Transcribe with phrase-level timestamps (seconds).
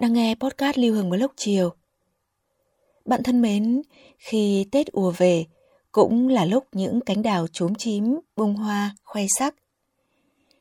[0.00, 1.70] Bạn đang nghe podcast Lưu Hương Blog chiều.
[3.04, 3.82] Bạn thân mến,
[4.18, 5.44] khi Tết ùa về
[5.92, 9.54] cũng là lúc những cánh đào trốn chím, bung hoa, khoe sắc.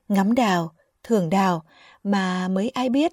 [0.07, 0.71] Ngắm đào,
[1.03, 1.63] thưởng đào
[2.03, 3.11] mà mới ai biết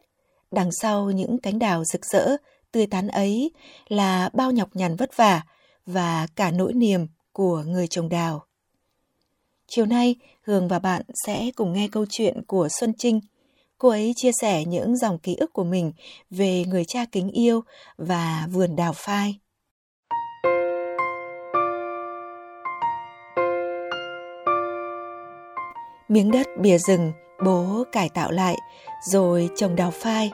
[0.50, 2.36] đằng sau những cánh đào rực rỡ,
[2.72, 3.50] tươi tắn ấy
[3.88, 5.42] là bao nhọc nhằn vất vả
[5.86, 8.44] và cả nỗi niềm của người trồng đào.
[9.66, 13.20] Chiều nay, Hương và bạn sẽ cùng nghe câu chuyện của Xuân Trinh–
[13.78, 15.92] Cô ấy chia sẻ những dòng ký ức của mình
[16.30, 17.60] về người cha kính yêu
[17.96, 19.38] và vườn đào phai.
[26.08, 27.12] Miếng đất bìa rừng,
[27.44, 28.56] bố cải tạo lại,
[29.06, 30.30] rồi trồng đào phai.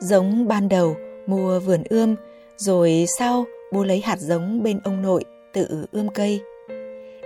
[0.00, 2.16] Giống ban đầu, mua vườn ươm,
[2.56, 6.40] rồi sau, bố lấy hạt giống bên ông nội tự ươm cây.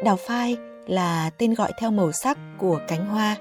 [0.05, 3.37] Đào phai là tên gọi theo màu sắc của cánh hoa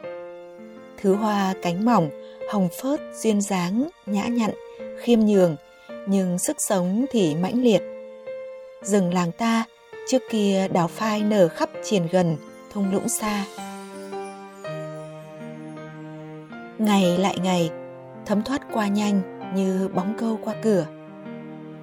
[1.01, 2.09] thứ hoa cánh mỏng,
[2.51, 4.51] hồng phớt, duyên dáng, nhã nhặn,
[5.01, 5.55] khiêm nhường,
[6.07, 7.81] nhưng sức sống thì mãnh liệt.
[8.81, 9.63] Rừng làng ta,
[10.07, 12.37] trước kia đào phai nở khắp triền gần,
[12.73, 13.45] thung lũng xa.
[16.77, 17.71] Ngày lại ngày,
[18.25, 19.21] thấm thoát qua nhanh
[19.55, 20.85] như bóng câu qua cửa.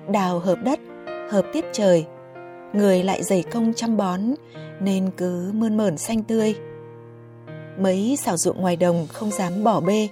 [0.08, 0.80] Đào hợp đất,
[1.30, 2.06] hợp tiết trời,
[2.72, 4.20] người lại dày công chăm bón
[4.80, 6.54] nên cứ mơn mởn xanh tươi
[7.78, 10.08] Mấy xảo ruộng ngoài đồng không dám bỏ bê,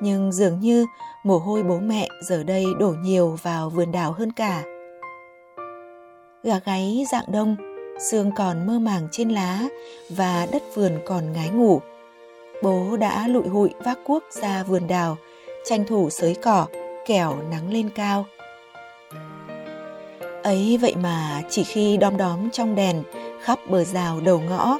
[0.00, 0.86] nhưng dường như
[1.24, 4.62] mồ hôi bố mẹ giờ đây đổ nhiều vào vườn đào hơn cả.
[6.42, 7.56] Gà gáy dạng đông,
[8.10, 9.62] xương còn mơ màng trên lá
[10.10, 11.80] và đất vườn còn ngái ngủ.
[12.62, 15.16] Bố đã lụi hụi vác cuốc ra vườn đào,
[15.64, 16.66] tranh thủ sới cỏ,
[17.06, 18.24] kẻo nắng lên cao.
[20.42, 23.02] Ấy vậy mà chỉ khi đom đóm trong đèn
[23.42, 24.78] khắp bờ rào đầu ngõ,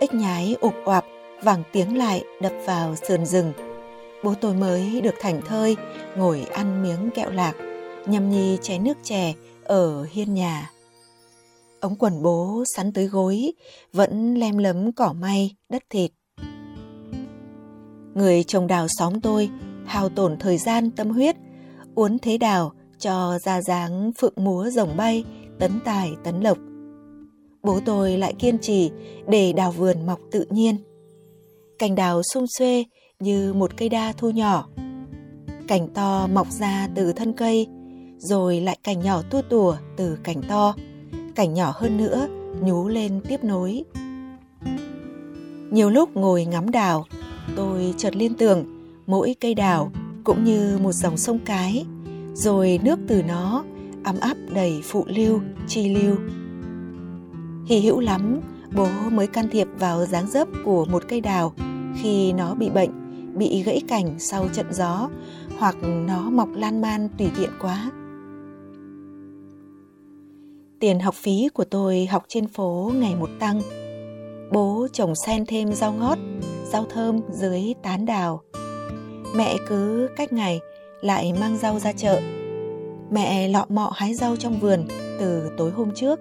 [0.00, 1.04] ếch nhái ục oạp
[1.42, 3.52] vàng tiếng lại đập vào sườn rừng.
[4.24, 5.76] Bố tôi mới được thảnh thơi,
[6.16, 7.54] ngồi ăn miếng kẹo lạc,
[8.06, 9.34] nhâm nhi chén nước chè
[9.64, 10.70] ở hiên nhà.
[11.80, 13.52] Ống quần bố sắn tới gối,
[13.92, 16.10] vẫn lem lấm cỏ may, đất thịt.
[18.14, 19.50] Người trồng đào xóm tôi
[19.86, 21.36] hao tổn thời gian tâm huyết,
[21.94, 25.24] uốn thế đào cho ra dáng phượng múa rồng bay,
[25.58, 26.58] tấn tài tấn lộc.
[27.62, 28.90] Bố tôi lại kiên trì
[29.28, 30.76] để đào vườn mọc tự nhiên
[31.78, 32.84] cành đào xung xuê
[33.20, 34.68] như một cây đa thu nhỏ.
[35.68, 37.66] Cành to mọc ra từ thân cây,
[38.18, 40.74] rồi lại cành nhỏ tua tủa từ cành to,
[41.34, 42.28] cành nhỏ hơn nữa
[42.60, 43.84] nhú lên tiếp nối.
[45.70, 47.04] Nhiều lúc ngồi ngắm đào,
[47.56, 48.64] tôi chợt liên tưởng
[49.06, 49.92] mỗi cây đào
[50.24, 51.86] cũng như một dòng sông cái,
[52.34, 53.64] rồi nước từ nó
[54.04, 56.16] ấm áp đầy phụ lưu, chi lưu.
[57.66, 58.40] Hì hữu lắm,
[58.74, 61.52] bố mới can thiệp vào dáng dấp của một cây đào
[62.02, 62.90] khi nó bị bệnh,
[63.34, 65.08] bị gãy cành sau trận gió
[65.58, 67.90] hoặc nó mọc lan man tùy tiện quá.
[70.80, 73.60] Tiền học phí của tôi học trên phố ngày một tăng.
[74.52, 76.18] Bố trồng sen thêm rau ngót,
[76.72, 78.42] rau thơm dưới tán đào.
[79.36, 80.60] Mẹ cứ cách ngày
[81.00, 82.20] lại mang rau ra chợ.
[83.10, 84.84] Mẹ lọ mọ hái rau trong vườn
[85.20, 86.20] từ tối hôm trước.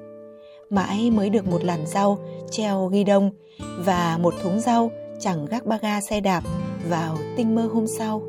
[0.74, 2.20] Mãi mới được một làn rau
[2.52, 3.32] treo ghi đông
[3.78, 6.44] và một thúng rau chẳng gác ba ga xe đạp
[6.90, 8.22] vào tinh mơ hôm sau.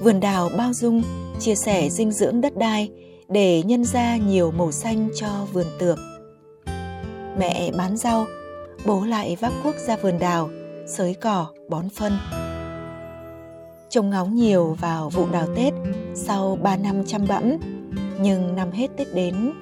[0.00, 1.02] Vườn đào bao dung,
[1.40, 2.90] chia sẻ dinh dưỡng đất đai
[3.28, 5.98] để nhân ra nhiều màu xanh cho vườn tược.
[7.38, 8.26] Mẹ bán rau,
[8.86, 10.50] bố lại vác cuốc ra vườn đào,
[10.86, 12.12] sới cỏ, bón phân.
[13.88, 15.74] Trông ngóng nhiều vào vụ đào Tết
[16.14, 17.52] sau 3 năm chăm bẵm,
[18.20, 19.52] nhưng năm hết Tết đến,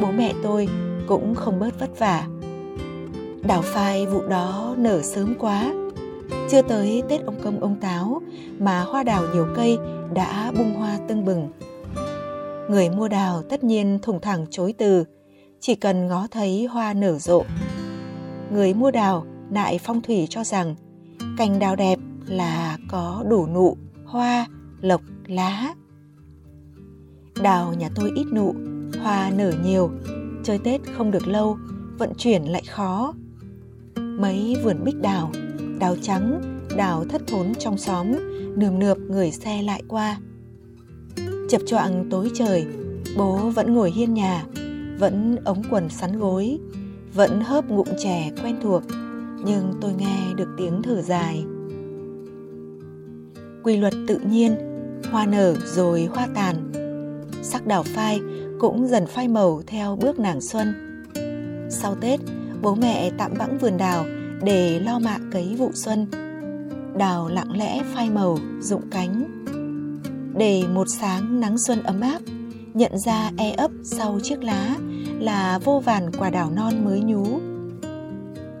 [0.00, 0.68] bố mẹ tôi
[1.06, 2.26] cũng không bớt vất vả
[3.46, 5.74] Đào phai vụ đó nở sớm quá.
[6.50, 8.22] Chưa tới Tết ông công ông táo
[8.58, 9.78] mà hoa đào nhiều cây
[10.14, 11.48] đã bung hoa tưng bừng.
[12.70, 15.04] Người mua đào tất nhiên thủng thẳng chối từ,
[15.60, 17.42] chỉ cần ngó thấy hoa nở rộ.
[18.52, 20.74] Người mua đào nại phong thủy cho rằng
[21.38, 24.46] cành đào đẹp là có đủ nụ, hoa,
[24.80, 25.74] lộc, lá.
[27.42, 28.54] Đào nhà tôi ít nụ,
[29.04, 29.90] hoa nở nhiều,
[30.42, 31.58] chơi Tết không được lâu,
[31.98, 33.14] vận chuyển lại khó.
[33.96, 35.30] Mấy vườn bích đào,
[35.78, 36.40] đào trắng,
[36.76, 38.06] đào thất thốn trong xóm,
[38.56, 40.18] nườm nượp người xe lại qua.
[41.48, 42.66] Chập choạng tối trời,
[43.16, 44.44] bố vẫn ngồi hiên nhà,
[44.98, 46.58] vẫn ống quần sắn gối,
[47.14, 48.82] vẫn hớp ngụm chè quen thuộc,
[49.44, 51.44] nhưng tôi nghe được tiếng thở dài.
[53.62, 54.56] Quy luật tự nhiên,
[55.10, 56.72] hoa nở rồi hoa tàn.
[57.42, 58.20] Sắc đào phai
[58.60, 60.74] cũng dần phai màu theo bước nàng xuân.
[61.70, 62.20] Sau Tết,
[62.62, 64.04] bố mẹ tạm vắng vườn đào
[64.42, 66.06] để lo mạ cấy vụ xuân.
[66.96, 69.24] Đào lặng lẽ phai màu, rụng cánh.
[70.36, 72.18] Để một sáng nắng xuân ấm áp,
[72.74, 74.76] nhận ra e ấp sau chiếc lá
[75.18, 77.24] là vô vàn quả đào non mới nhú.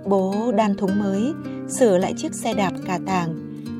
[0.04, 1.32] Bố đan thúng mới,
[1.68, 3.34] sửa lại chiếc xe đạp cà tàng,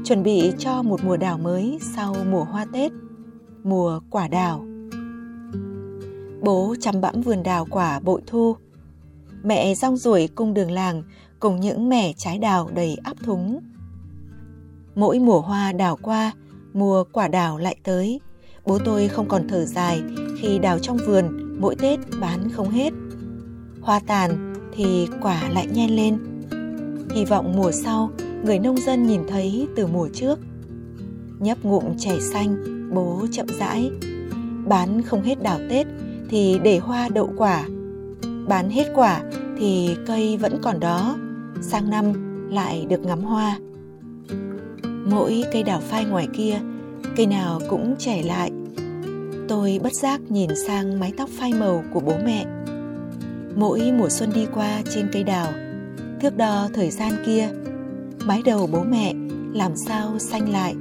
[0.05, 2.93] chuẩn bị cho một mùa đào mới sau mùa hoa Tết,
[3.64, 4.64] mùa quả đào.
[6.43, 8.57] Bố chăm bẵm vườn đào quả bội thu.
[9.43, 11.03] Mẹ rong ruổi cung đường làng
[11.41, 13.61] cùng những mẻ trái đào đầy áp thúng.
[14.95, 16.33] Mỗi mùa hoa đào qua,
[16.73, 18.21] mùa quả đào lại tới.
[18.67, 20.03] Bố tôi không còn thở dài
[20.39, 22.93] khi đào trong vườn mỗi Tết bán không hết.
[23.81, 26.19] Hoa tàn thì quả lại nhen lên.
[27.15, 28.11] Hy vọng mùa sau
[28.45, 30.39] người nông dân nhìn thấy từ mùa trước.
[31.39, 32.57] Nhấp ngụm chè xanh,
[32.95, 33.91] bố chậm rãi.
[34.67, 35.87] Bán không hết đào Tết
[36.29, 37.65] thì để hoa đậu quả.
[38.49, 39.23] Bán hết quả
[39.59, 41.17] thì cây vẫn còn đó,
[41.61, 42.12] sang năm
[42.50, 43.59] lại được ngắm hoa.
[45.06, 46.61] Mỗi cây đào phai ngoài kia,
[47.17, 48.50] cây nào cũng trẻ lại.
[49.49, 52.47] Tôi bất giác nhìn sang mái tóc phai màu của bố mẹ.
[53.56, 55.53] Mỗi mùa xuân đi qua trên cây đào,
[56.21, 57.49] thước đo thời gian kia,
[58.25, 59.15] mái đầu bố mẹ
[59.55, 60.75] làm sao xanh lại,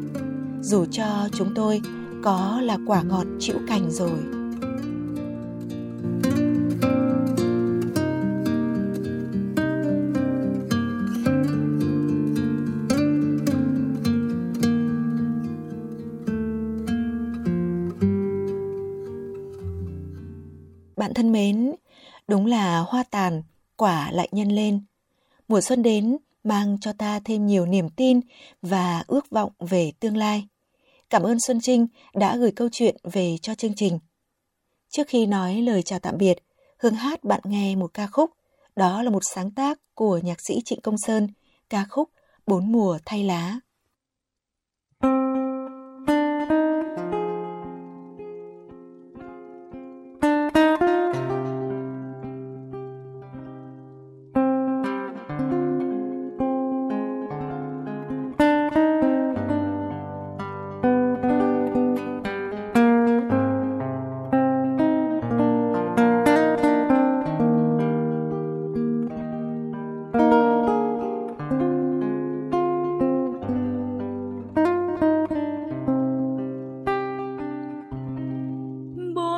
[0.62, 1.81] dù cho chúng tôi
[2.24, 4.43] có là quả ngọt chịu cành rồi.
[21.13, 21.75] Bạn thân mến,
[22.27, 23.44] đúng là hoa tàn,
[23.75, 24.81] quả lại nhân lên.
[25.48, 28.19] Mùa xuân đến mang cho ta thêm nhiều niềm tin
[28.62, 30.48] và ước vọng về tương lai.
[31.10, 34.00] Cảm ơn Xuân Trinh đã gửi câu chuyện về cho chương trình.
[34.89, 36.38] Trước khi nói lời chào tạm biệt,
[36.80, 38.30] Hương hát bạn nghe một ca khúc.
[38.75, 41.27] Đó là một sáng tác của nhạc sĩ Trịnh Công Sơn,
[41.69, 42.09] ca khúc
[42.48, 43.59] Bốn mùa thay lá.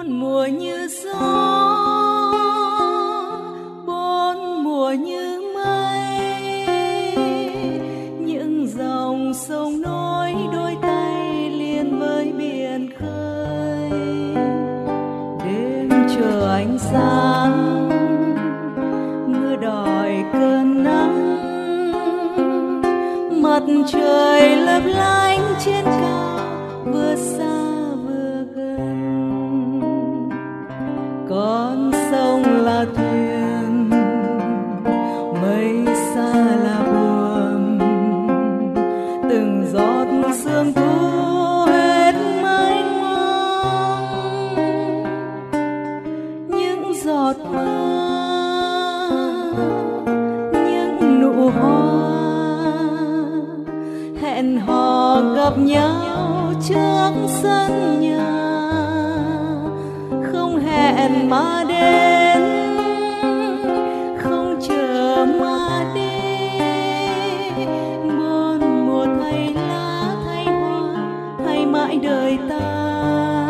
[0.05, 1.13] Bốn mùa như gió,
[3.85, 6.19] bốn mùa như mây.
[8.19, 13.89] Những dòng sông nối đôi tay liền với biển khơi.
[15.45, 17.89] Đêm chờ ánh sáng,
[19.27, 21.35] mưa đòi cơn nắng.
[23.41, 26.39] Mặt trời lấp lánh trên cao,
[26.85, 27.54] vừa xa
[55.75, 58.19] nhau trước sân nhà.
[60.31, 62.41] Không hẹn mà đến,
[64.23, 66.59] không chờ mà đi.
[68.07, 70.93] Buồn mùa thay lá thay hoa,
[71.45, 73.47] thay mãi đời ta.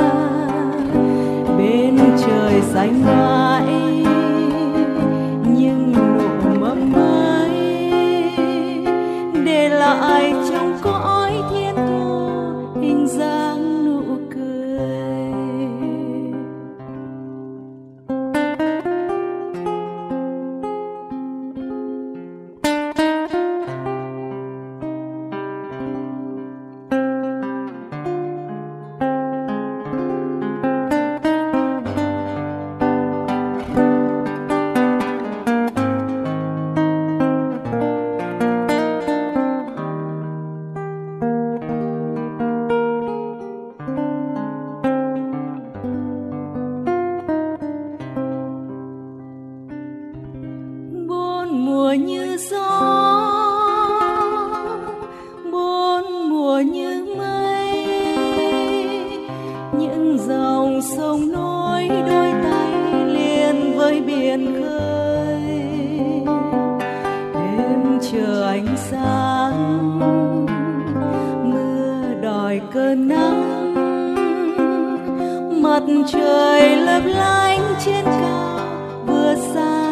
[1.58, 3.54] Bên trời xanh mai
[76.07, 78.59] trời lấp lánh trên cao
[79.05, 79.84] vừa xa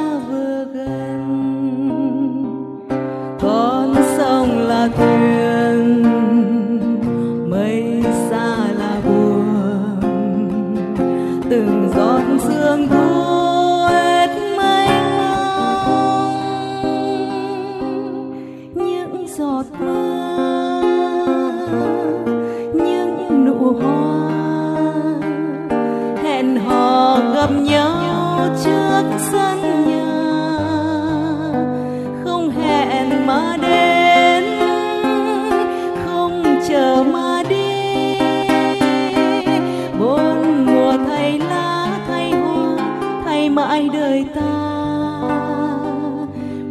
[43.55, 44.53] mãi đời ta.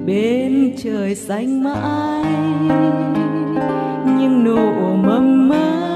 [0.06, 2.24] Bên trời xanh mãi
[4.18, 5.91] nhưng nụ mầm mới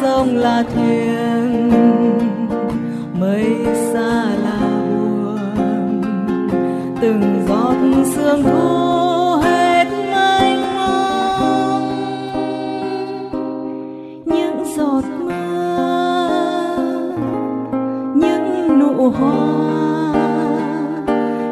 [0.00, 1.70] sông là thuyền,
[3.20, 3.56] mây
[3.92, 6.02] xa là buồn
[7.00, 7.76] từng giọt
[8.14, 11.92] sương thu hết mênh mông.
[14.24, 15.32] Những giọt mưa,
[18.14, 20.12] những nụ hoa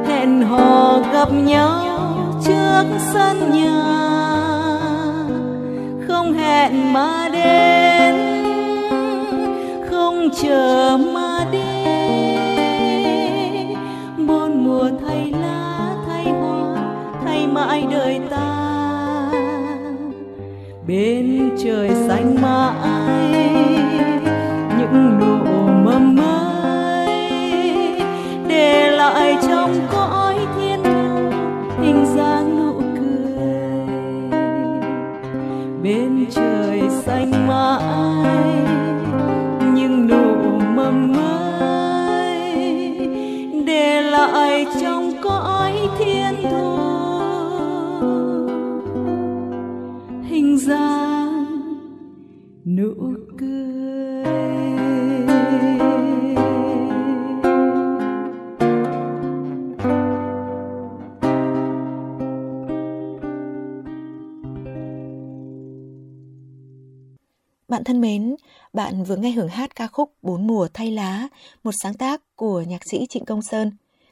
[0.09, 1.87] hẹn hò gặp nhau
[2.45, 3.83] trước sân nhà.
[6.09, 7.66] Không hẹn mà đến
[10.43, 11.59] chờ mà đi.
[14.27, 16.77] Bốn mùa thay lá, thay hoa,
[17.25, 18.53] thay mãi đời ta.
[20.89, 23.31] Bên trời xanh mãi,
[24.79, 25.56] những nụ
[52.97, 53.57] nụ cười
[67.69, 68.37] Bạn thân mến,
[68.73, 71.29] bạn vừa nghe hưởng hát ca khúc Bốn mùa thay lá,
[71.65, 73.71] một sáng tác của nhạc sĩ Trịnh Công Sơn.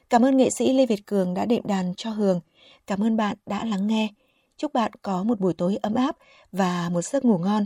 [0.09, 2.39] Cảm ơn nghệ sĩ Lê Việt Cường đã đệm đàn cho Hường.
[2.87, 4.07] Cảm ơn bạn đã lắng nghe.
[4.57, 6.17] Chúc bạn có một buổi tối ấm áp
[6.51, 7.65] và một giấc ngủ ngon.